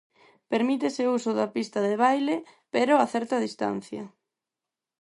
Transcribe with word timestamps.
Permítese 0.51 1.01
o 1.09 1.13
uso 1.19 1.31
da 1.39 1.47
pista 1.55 1.79
de 1.87 1.95
baile, 2.05 2.37
pero 2.73 2.93
a 2.97 3.05
certa 3.13 3.41
distancia. 3.45 4.03